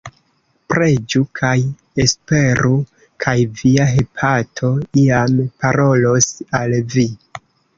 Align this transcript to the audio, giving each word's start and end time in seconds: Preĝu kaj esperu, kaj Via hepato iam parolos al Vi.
Preĝu 0.73 1.19
kaj 1.39 1.51
esperu, 2.05 2.71
kaj 3.25 3.35
Via 3.61 3.87
hepato 3.93 4.73
iam 5.05 5.37
parolos 5.63 6.31
al 6.63 6.79
Vi. 6.97 7.07